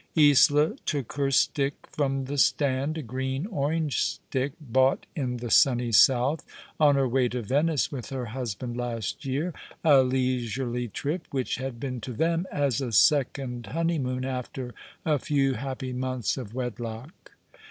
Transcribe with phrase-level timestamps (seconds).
[0.17, 5.91] Isola took her stick from the stand, a green orange stick, bought in the sunny
[5.91, 6.43] South,
[6.79, 9.53] on her way to Venice with her husband last year—
[9.83, 14.73] a leisurely trip, v/hich had been to them as a second honeymoon after
[15.05, 17.33] a few happy months of wedlock.